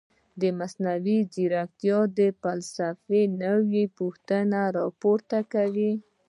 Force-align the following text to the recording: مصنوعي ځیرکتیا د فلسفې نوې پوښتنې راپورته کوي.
مصنوعي 0.59 1.17
ځیرکتیا 1.33 1.99
د 2.17 2.19
فلسفې 2.41 3.21
نوې 3.43 3.83
پوښتنې 3.97 4.63
راپورته 4.77 5.37
کوي. 5.53 5.91